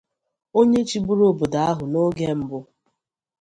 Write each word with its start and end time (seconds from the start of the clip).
onye 0.59 0.79
chịbụrụ 0.89 1.23
obodo 1.31 1.59
ahụ 1.69 1.83
n'oge 1.91 2.27
mbụ 2.39 2.59